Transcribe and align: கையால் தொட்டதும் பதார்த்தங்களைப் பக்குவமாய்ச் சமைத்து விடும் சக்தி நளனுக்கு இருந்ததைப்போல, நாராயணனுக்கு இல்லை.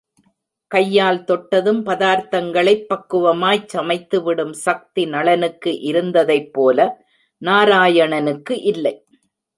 கையால் 0.71 1.19
தொட்டதும் 1.23 1.81
பதார்த்தங்களைப் 1.85 2.87
பக்குவமாய்ச் 2.89 3.67
சமைத்து 3.67 4.19
விடும் 4.23 4.53
சக்தி 4.63 5.05
நளனுக்கு 5.05 5.73
இருந்ததைப்போல, 5.91 6.79
நாராயணனுக்கு 7.41 8.57
இல்லை. 8.63 8.95